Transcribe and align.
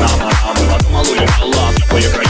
Нам 0.00 0.08
пора, 0.18 0.54
була 0.58 0.78
думала, 0.78 1.16
лягала, 1.16 1.72
твоє 1.88 2.08
краю 2.08 2.28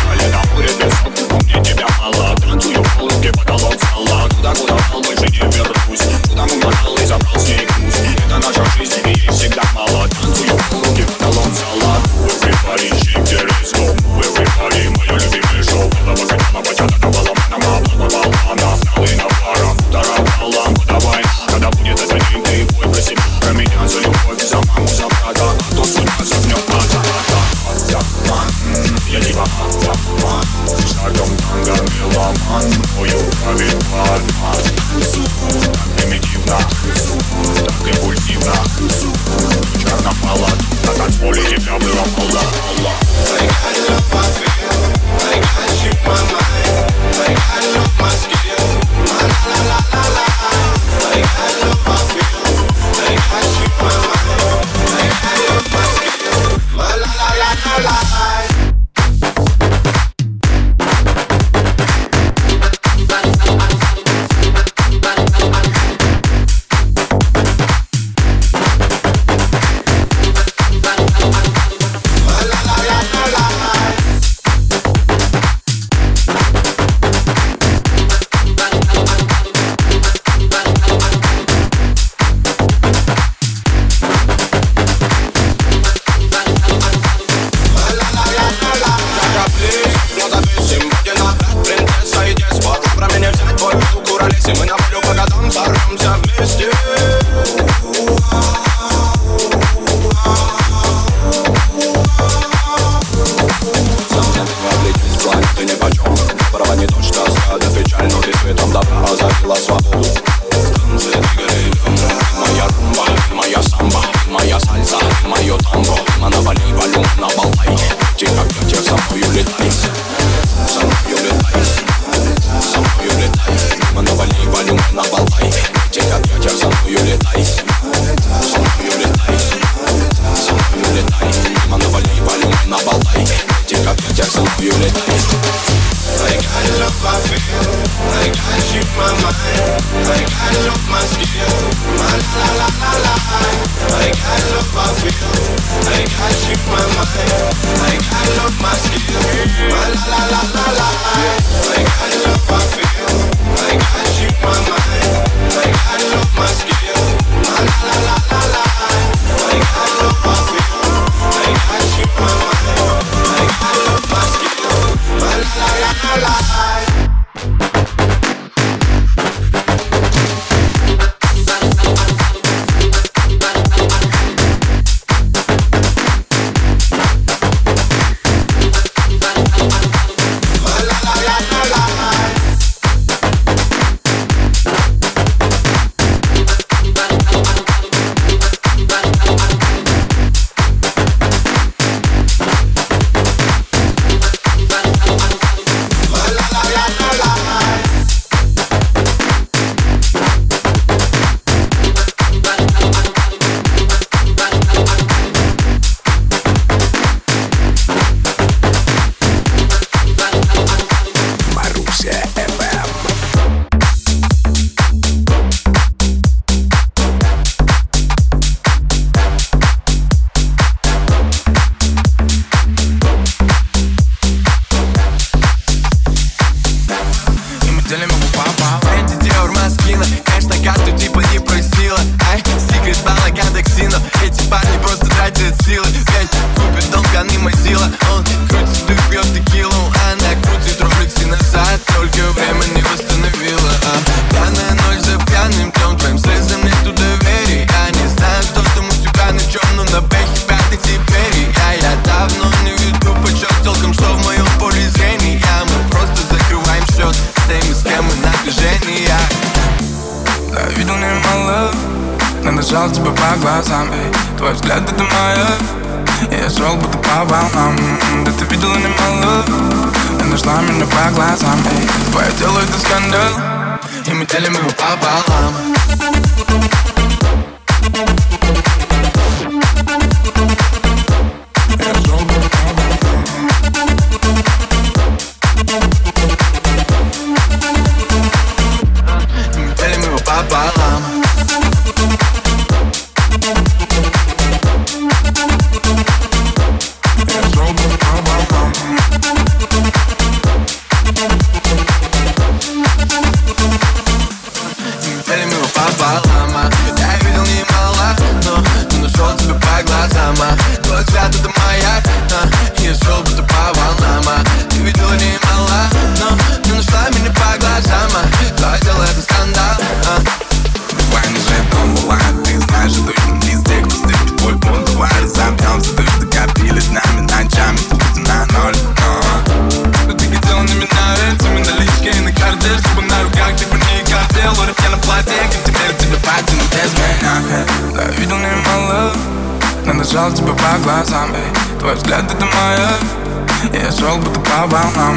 пополам 344.89 345.17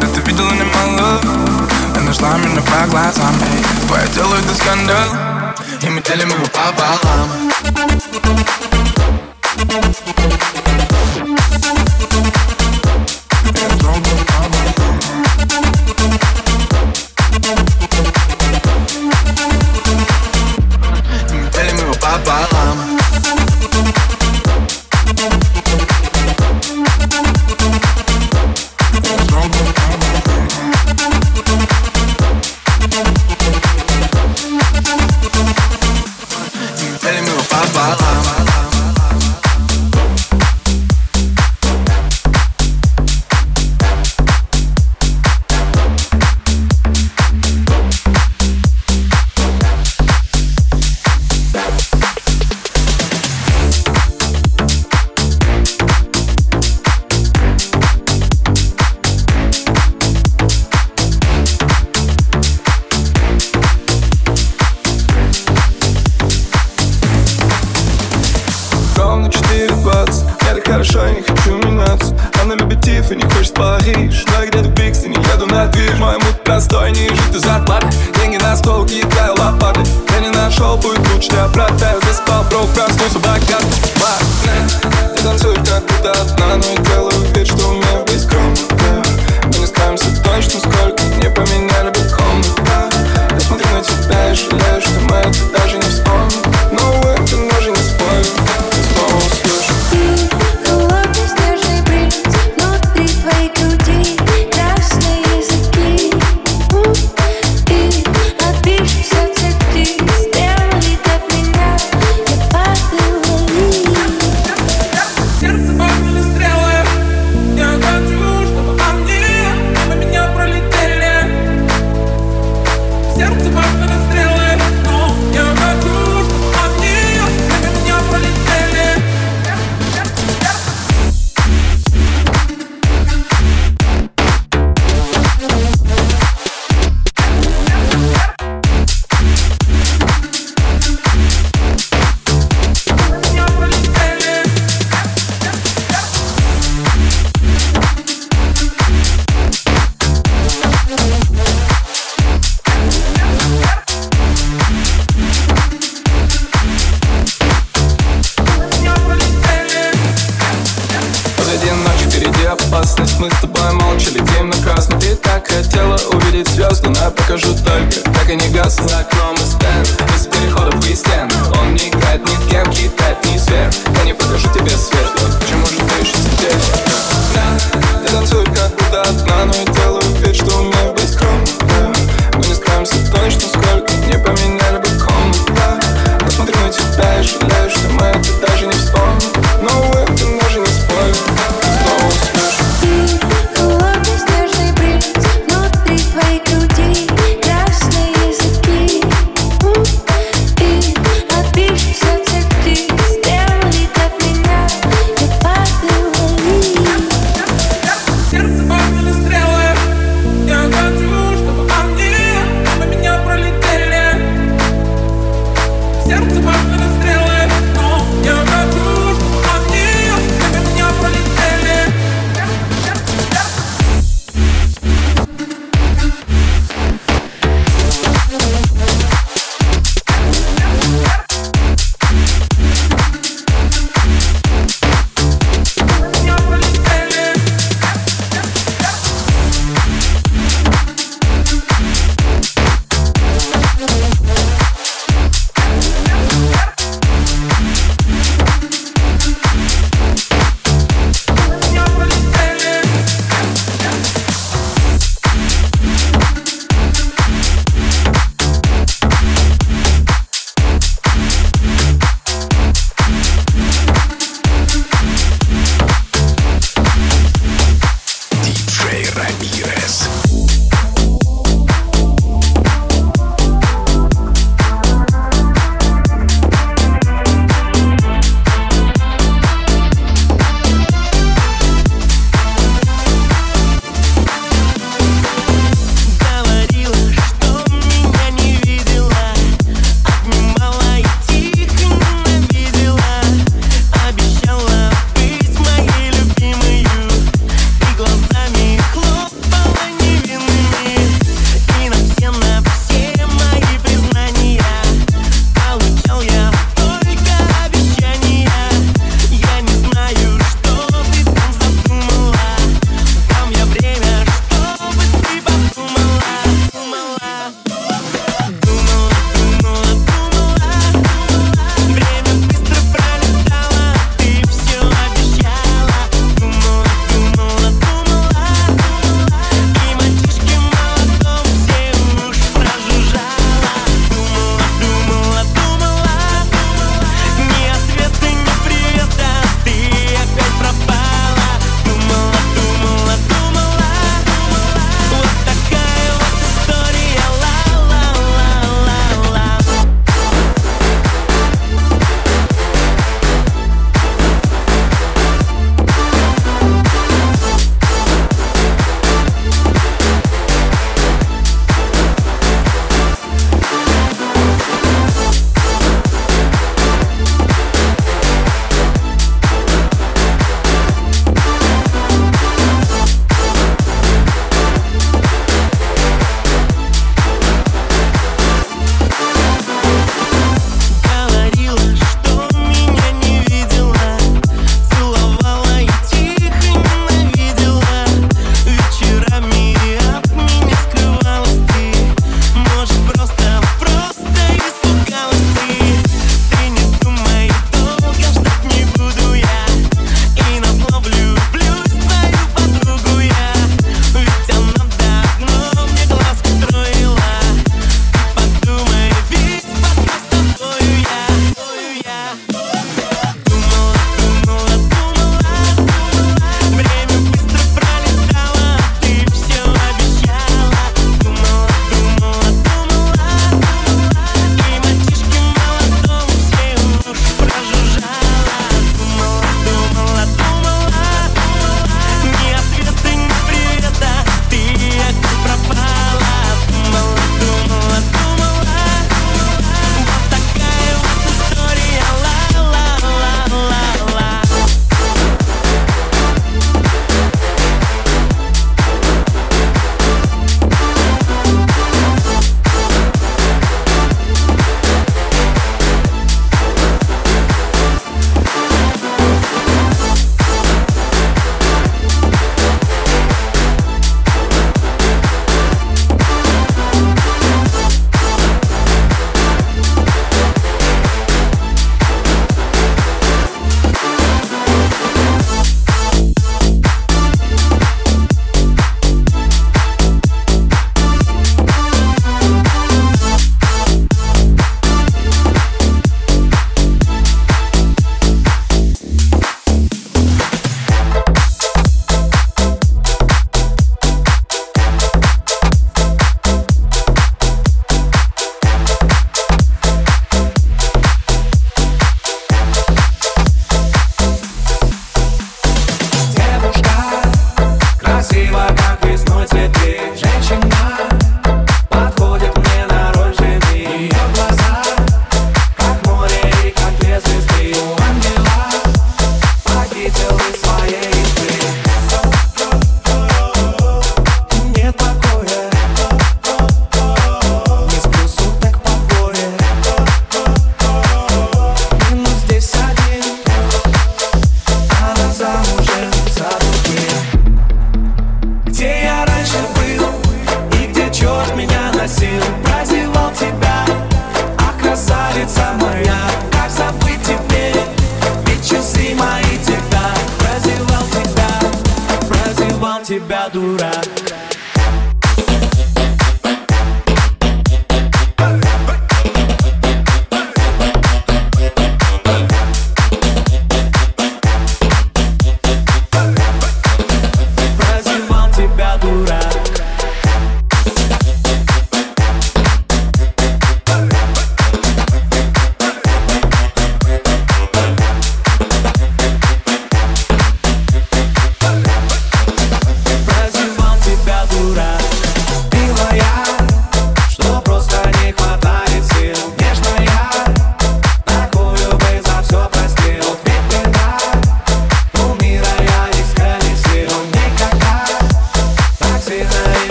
Да 0.00 0.06
ты 0.08 0.20
видела 0.20 0.50
немало 0.52 1.20
И 1.96 2.00
нашла 2.00 2.36
меня 2.38 2.62
по 2.62 2.86
глазам 2.90 3.34
Эй, 3.42 3.86
твое 3.86 4.08
тело 4.08 4.34
это 4.36 4.54
скандал 4.54 5.54
И 5.82 5.88
мы 5.88 6.02
делим 6.02 6.28
его 6.28 6.46
пополам 6.46 7.28
Thank 9.64 10.56
you 10.56 10.61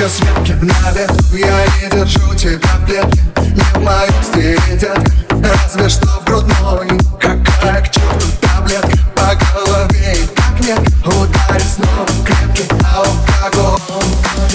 Как 0.00 0.08
птичка 0.08 0.08
с 0.08 0.20
ветки 0.20 0.52
на 0.62 0.90
ветку 0.92 1.36
Я 1.36 1.66
не 1.82 1.90
держу 1.90 2.34
тебя 2.34 2.58
в 2.58 2.86
клетке 2.86 3.20
Не 3.36 3.60
в 3.60 3.82
моем 3.82 4.22
стиле, 4.22 4.58
детка 4.72 5.12
Разве 5.30 5.88
что 5.88 6.06
в 6.06 6.24
грудной. 6.24 6.98
Какая 7.20 7.82
к 7.82 7.90
черту 7.90 8.26
таблетка? 8.40 8.98
По 9.14 9.34
голове 9.34 10.14
и 10.14 10.26
так 10.26 10.60
нет. 10.60 10.80
Ударит 11.04 11.66
снова 11.66 12.06
крепкий 12.24 12.68
алкоголь 12.94 13.80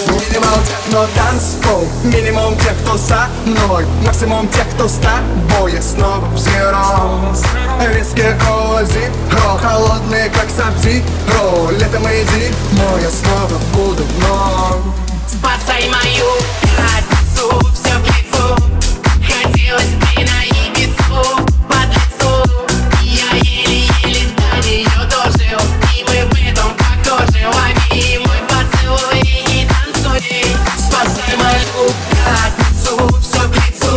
Минимал 0.07 0.57
техно 0.67 1.07
танцпол 1.15 1.87
Минимум 2.03 2.57
тех, 2.57 2.73
кто 2.83 2.97
со 2.97 3.27
мной. 3.45 3.85
Максимум 4.03 4.47
тех, 4.47 4.67
кто 4.73 4.87
с 4.87 4.95
тобой 4.95 5.73
Я 5.73 5.81
снова 5.81 6.25
в 6.25 6.37
зеро. 6.39 7.35
Виски, 7.93 8.35
кола, 8.47 8.83
зиро 8.83 9.59
Холодные, 9.61 10.29
как 10.29 10.49
сабзиро. 10.49 11.69
Летом 11.71 12.03
иди, 12.03 12.51
но 12.71 12.97
я 12.97 13.09
снова 13.09 13.59
буду 13.73 14.03
вновь 14.17 15.05
Спасай 15.27 15.89
мою 15.89 16.27
пятницу, 16.61 17.59
все 17.73 17.93
к 17.99 18.05
лицу 18.07 18.55
Хотелось 19.25 19.93
бы 19.95 20.23
на 20.23 20.43
Ибицу, 20.45 21.45
под 21.67 21.89
лицу 21.89 22.31
Я 23.01 23.35
еле-еле 23.37 24.27
до 24.37 24.67
нее 24.67 25.01
дожил. 25.09 25.61
И 25.93 26.03
мы 26.03 26.25
в 26.27 26.33
этом 26.47 26.71
похожи 26.77 27.41
мой 27.47 28.39
поцелуй 28.47 29.19
и 29.21 29.67
танцуй. 29.67 30.45
Спасай 30.77 31.33
мою 31.37 31.91
пятницу, 32.11 32.93
все 33.21 33.41
к 33.49 33.55
лицу 33.55 33.93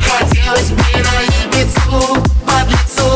Хотелось 0.00 0.70
бы 0.70 0.86
на 1.02 1.14
Ибицу, 1.44 2.22
под 2.46 2.66
лицу 2.70 3.08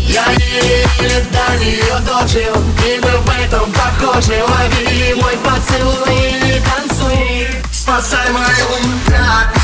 Я 0.00 0.24
еле-еле 0.32 1.24
до 1.32 1.64
нее 1.64 1.98
дожил. 2.06 2.56
И 2.86 3.00
мы 3.02 3.12
в 3.18 3.28
этом 3.44 3.70
похожи 3.72 4.42
Лови 4.42 4.91
поцелуй 5.36 6.56
и 6.56 6.60
танцуй. 6.60 7.48
Спасай 7.72 8.30
мою 8.30 8.98
пятницу 9.06 9.61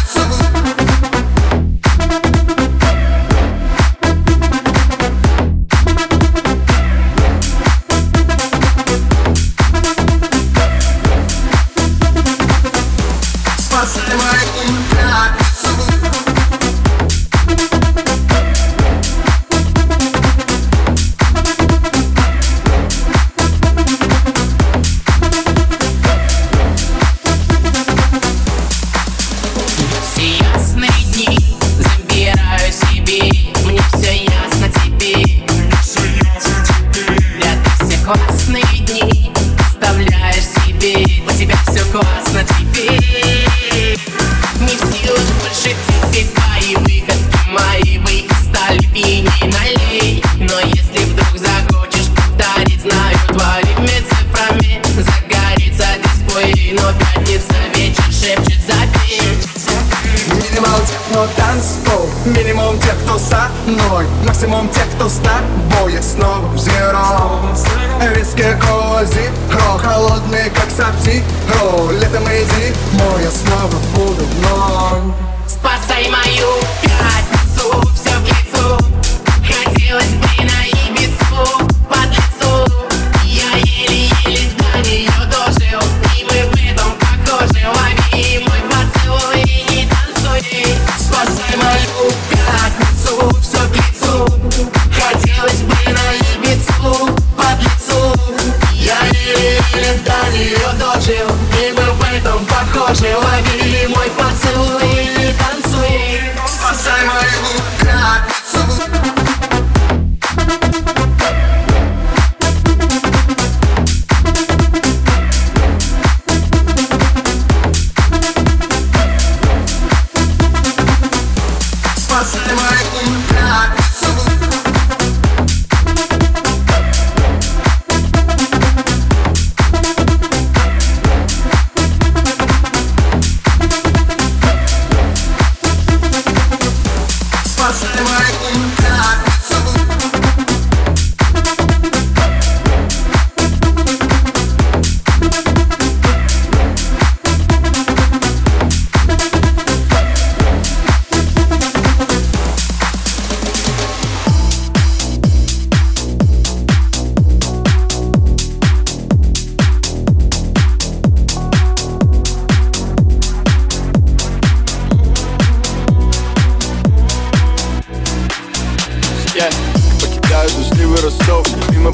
вдруг 51.19 51.39
захочешь 51.39 52.09
повторить. 52.15 52.81
Знаю 52.83 53.17
твоими 53.29 54.03
цифрами 54.09 54.83
Загорится 54.97 55.87
дисплей 56.03 56.79
Но 56.79 56.93
пятница 56.93 57.55
вечер 57.75 58.05
шепчет 58.05 58.61
запей 58.67 59.21
Минимал 60.29 60.81
техно 60.81 61.27
танцпол 61.37 62.09
Минимум 62.25 62.79
тех, 62.81 62.97
кто 63.05 63.19
со 63.19 63.49
мной. 63.67 64.07
Максимум 64.25 64.69
тех, 64.69 64.87
кто 64.97 65.09
с 65.09 65.17
тобой. 65.17 65.93
Я 65.93 66.03
снова 66.03 66.47
в 66.49 66.59
зеро 66.59 67.41
Виски, 68.15 68.57
кола, 68.61 69.05
зиро 69.05 69.79
Холодные, 69.79 70.51
как 70.51 70.71
сабзиро 70.71 71.93
Летом 71.93 72.25
иди, 72.25 72.75
мой 72.93 73.23
я 73.23 73.31
снова 73.31 73.75
буду 73.95 74.25
вновь 74.39 75.15
Спасай 75.47 76.09
мою 76.09 76.49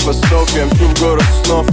постов 0.05 0.49
Я 0.57 0.67
мчу 0.67 0.85
в 0.85 1.01
город 1.01 1.25
снов. 1.45 1.67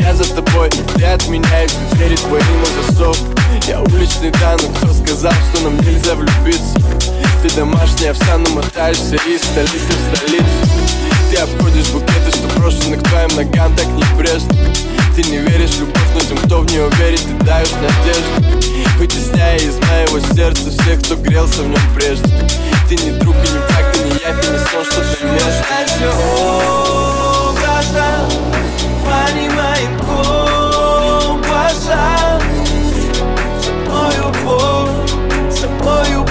Я 0.00 0.14
за 0.14 0.24
тобой, 0.34 0.70
ты 0.70 1.04
от 1.04 1.26
меня 1.28 1.64
и 1.64 1.68
двери 1.94 2.16
твои 2.16 2.40
на 2.40 2.82
засов. 2.82 3.18
Я 3.66 3.80
уличный 3.80 4.32
но 4.40 4.56
кто 4.56 4.92
сказал, 4.94 5.32
что 5.52 5.64
нам 5.64 5.76
нельзя 5.80 6.14
влюбиться? 6.14 6.74
Ты 7.42 7.50
домашняя 7.54 8.10
овса, 8.10 8.38
мотаешься 8.54 9.16
из 9.16 9.42
столицы 9.42 9.92
в 9.92 10.16
столицу. 10.16 10.44
Ты 11.30 11.36
обходишь 11.36 11.88
букеты, 11.90 12.30
что 12.30 12.48
брошены 12.58 12.96
к 12.96 13.02
твоим 13.08 13.36
ногам 13.36 13.74
так 13.76 13.86
небрежно. 13.88 14.54
Ты 15.14 15.22
не 15.24 15.38
веришь 15.38 15.70
в 15.70 15.80
любовь, 15.80 16.08
но 16.14 16.20
тем, 16.20 16.38
кто 16.38 16.60
в 16.60 16.66
нее 16.66 16.88
верит, 16.98 17.20
ты 17.20 17.44
даешь 17.44 17.70
надежду. 17.72 18.58
Вытесняя 18.98 19.56
из 19.56 19.76
моего 19.78 20.18
сердца 20.34 20.70
всех, 20.70 21.02
кто 21.04 21.16
грелся 21.16 21.62
в 21.62 21.68
нем 21.68 21.80
прежде. 21.94 22.26
Ты 22.88 22.96
не 22.96 23.10
друг 23.12 23.36
и 23.36 23.52
не 23.52 23.58
враг, 23.58 23.77
ты 24.32 24.34
не 24.34 24.34
я, 24.34 24.34
ты 24.34 24.48
не 24.50 24.58
сон, 24.58 24.84
что-то 24.84 25.24
между 25.26 26.08
образа 27.48 28.08
Мани 29.06 29.46
моим 29.48 29.98
компасом 30.00 31.58
Мою 33.86 34.26
боль, 34.44 34.92
за 35.50 35.68
мою 35.84 36.24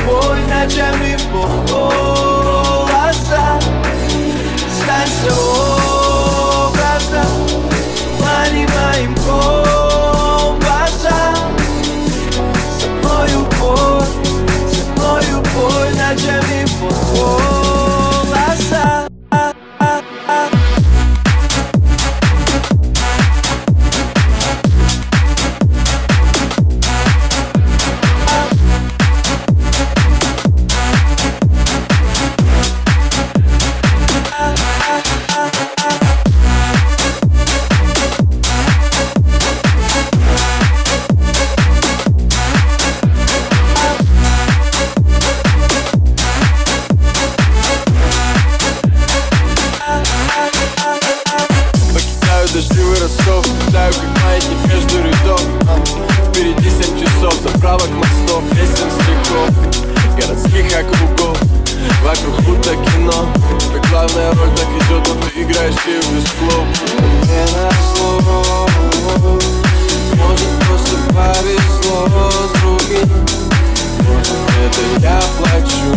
Может 74.08 74.42
это 74.64 74.82
я 75.02 75.20
плачу 75.38 75.88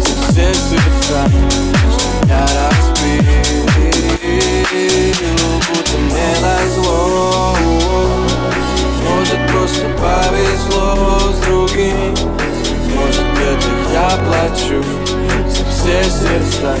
За 0.00 0.12
все 0.28 0.54
сердца 0.54 1.20
Что 1.92 2.08
я 2.28 2.42
разбил 2.42 3.66
Будто 5.68 5.96
мне 5.98 6.30
назло 6.42 7.56
Может 9.04 9.40
просто 9.50 9.86
повезло 9.98 10.84
с 11.32 11.46
другим 11.46 12.14
Может 12.94 13.28
это 13.40 13.70
я 13.92 14.08
плачу 14.26 14.78
За 15.48 15.62
все 15.70 15.98
сердца 16.04 16.72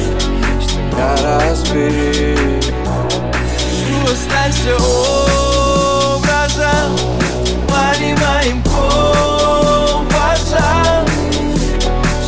Что 0.60 0.78
я 0.96 1.08
разбил 1.22 2.66
останься 4.16 4.74
образом 6.06 6.96
Мани 7.68 8.14
моим 8.14 8.62
компасом 10.56 11.06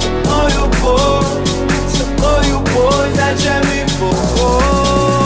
За 0.01 0.31
мою 0.31 0.67
боль, 0.83 1.47
за 1.89 2.05
мою 2.23 2.61
боль 2.61 3.11
Ночами 3.11 3.87
в 3.87 3.99
полоса 3.99 5.18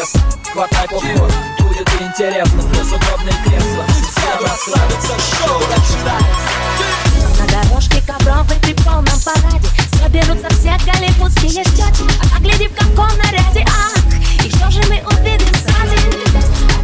тесно 0.00 0.20
Хватай 0.52 0.88
попкорн, 0.88 1.32
будет 1.60 1.88
интересно. 2.00 2.62
Плюс 2.62 2.88
удобные 2.88 3.34
кресла 3.44 3.84
Всем 3.88 4.44
расслабиться, 4.44 5.14
шоу 5.36 5.60
начинается. 5.60 6.50
На 7.38 7.62
дорожке 7.62 8.02
ковровой 8.06 8.56
при 8.62 8.74
полном 8.74 9.20
параде 9.24 9.68
Соберутся 10.02 10.48
все 10.56 10.76
голливудские 10.84 11.64
тети 11.64 12.04
А 12.20 12.36
погляди 12.36 12.68
в 12.68 12.74
каком 12.74 13.16
наряде, 13.18 13.64
ах 13.66 14.44
И 14.44 14.50
что 14.50 14.70
же 14.70 14.80
мы 14.88 15.02
увидим 15.06 15.54
сзади. 15.54 15.98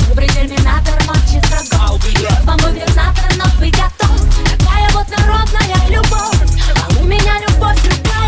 Добрый 0.08 0.28
терминатор 0.28 0.94
мочит 1.06 1.44
врагов 1.48 2.00
Вам 2.44 2.58
губернатор 2.58 3.36
новый 3.36 3.70
готов. 3.70 4.20
Такая 4.44 4.88
вот 4.92 5.06
народная 5.08 5.88
любовь. 5.88 6.46
А 6.76 7.00
у 7.00 7.04
меня 7.04 7.40
любовь 7.40 7.80
другая 7.82 8.25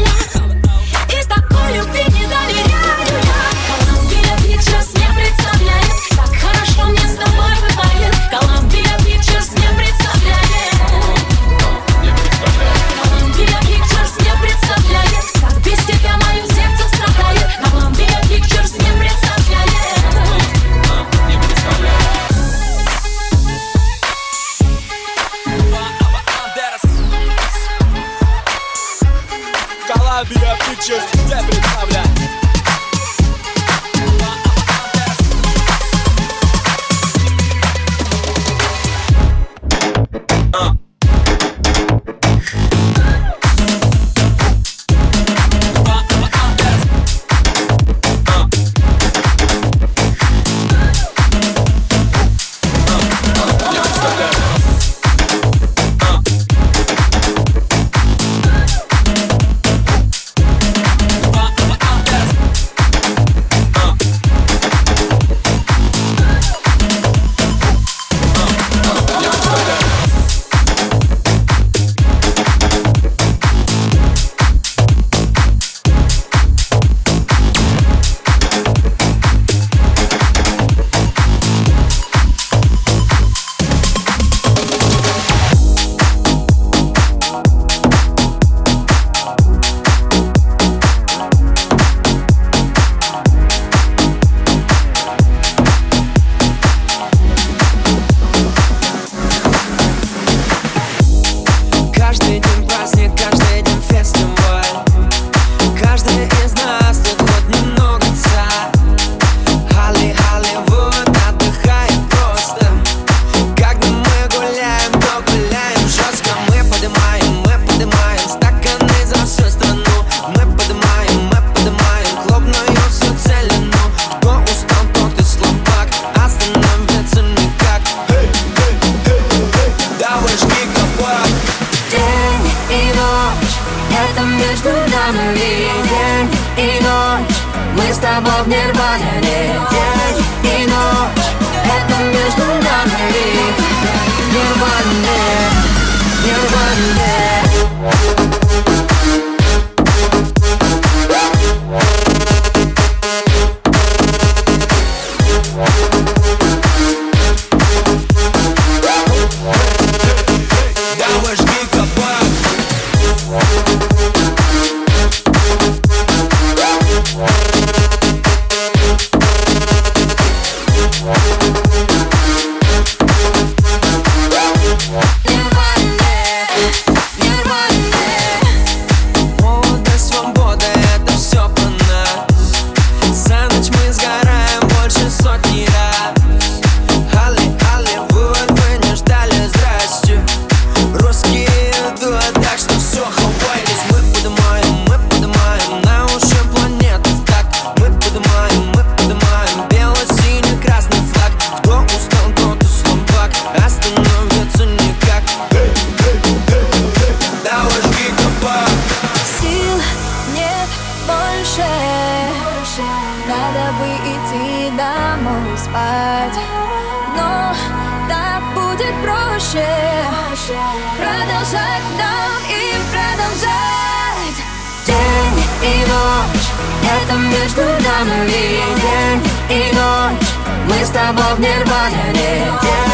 останови 227.99 228.61
день 228.77 229.23
и 229.51 229.75
ночь 229.75 230.29
Мы 230.69 230.85
с 230.85 230.91
тобой 230.91 231.35
в 231.35 231.41
нирване 231.41 232.13
летим. 232.13 232.88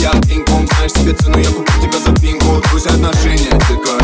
Я 0.00 0.12
пинком, 0.26 0.66
знаешь 0.66 0.92
себе 0.92 1.12
цену, 1.12 1.36
я 1.36 1.50
куплю 1.50 1.82
тебя 1.82 1.98
за 1.98 2.14
пинку 2.22 2.62
Друзья 2.70 2.90
отношения, 2.92 3.50
ты 3.68 3.76
как? 3.76 3.99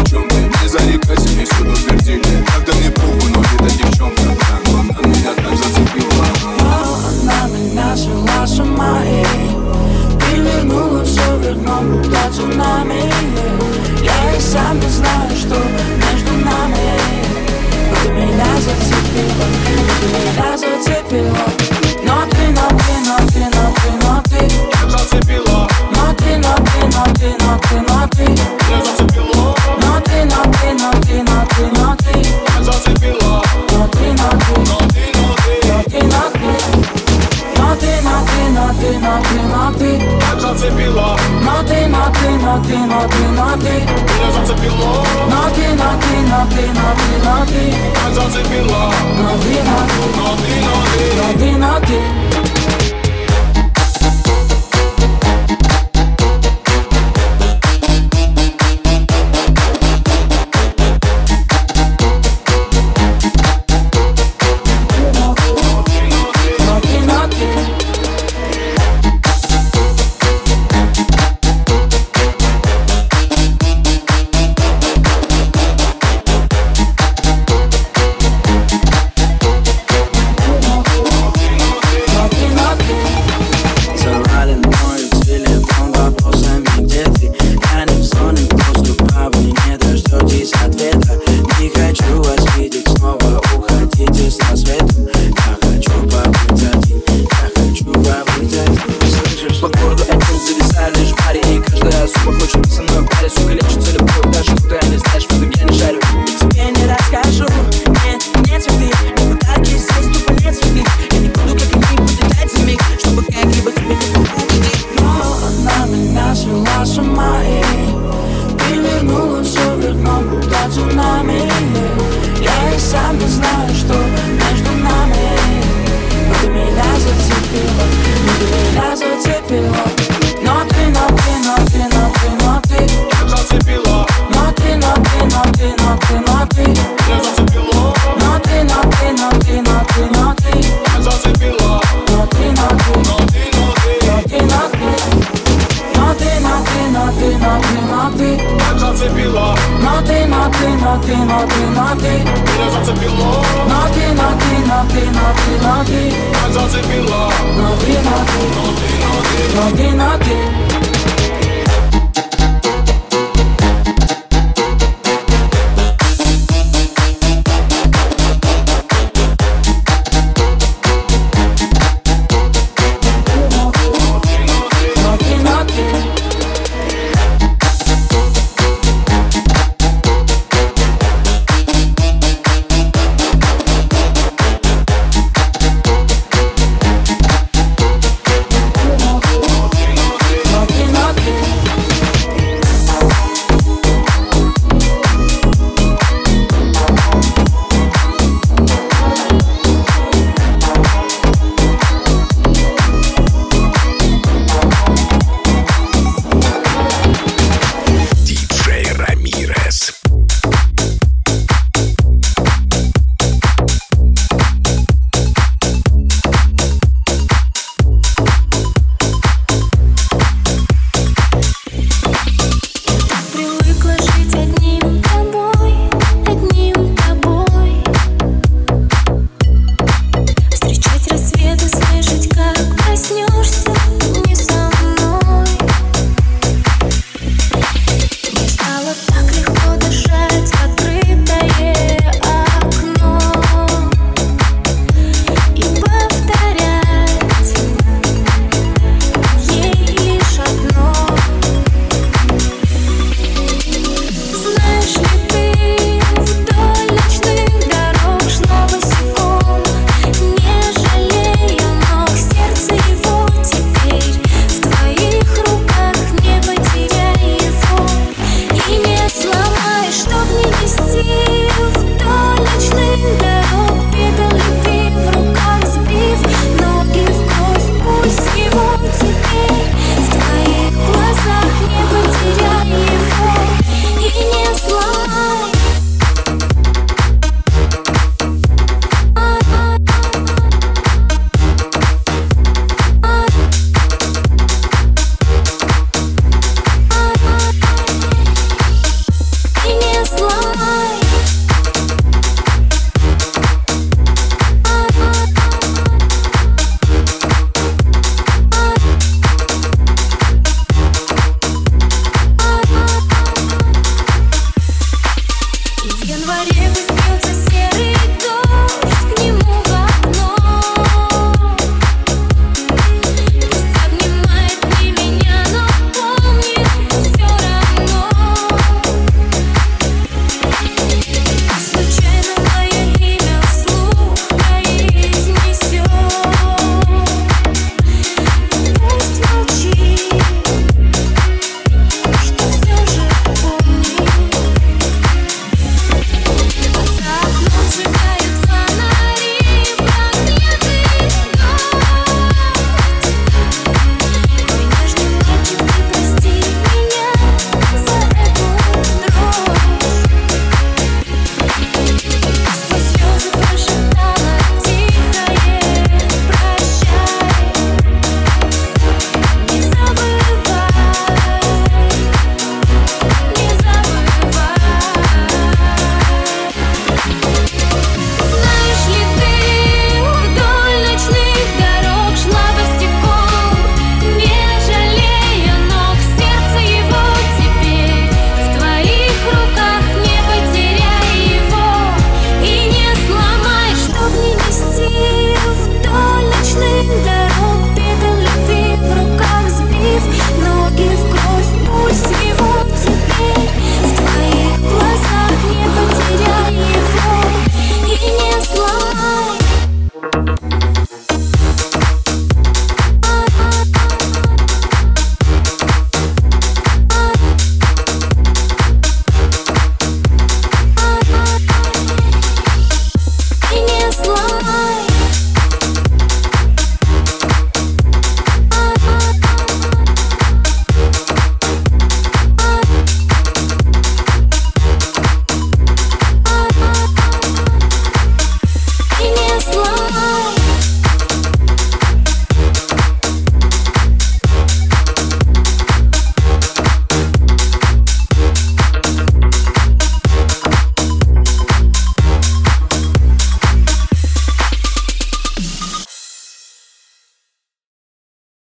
naughty, 151.26 151.60
naughty 151.74 152.14
Ile 152.56 152.66
razy 152.74 152.92
piło? 152.92 153.42
Naughty, 153.68 154.14
naughty, 154.14 154.68
naughty, 154.68 155.00
naughty, 155.18 155.52
naughty 155.62 156.02
Ile 156.48 156.60
razy 156.60 156.78
piło? 156.78 157.28
Naughty, 157.58 157.92
naughty 158.08 158.42
Naughty, 158.56 158.90
naughty 159.02 159.54
Naughty, 159.56 159.96
naughty 159.96 160.65